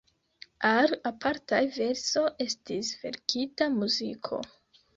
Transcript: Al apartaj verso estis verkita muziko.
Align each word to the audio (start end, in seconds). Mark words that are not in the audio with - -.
Al 0.69 0.93
apartaj 1.09 1.59
verso 1.75 2.25
estis 2.47 2.91
verkita 3.05 3.71
muziko. 3.79 4.45